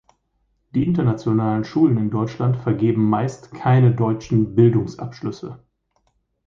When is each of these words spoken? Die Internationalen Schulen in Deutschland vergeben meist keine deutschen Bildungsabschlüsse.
Die 0.73 0.83
Internationalen 0.83 1.63
Schulen 1.63 1.95
in 1.99 2.09
Deutschland 2.09 2.57
vergeben 2.57 3.07
meist 3.07 3.53
keine 3.53 3.93
deutschen 3.93 4.55
Bildungsabschlüsse. 4.55 5.63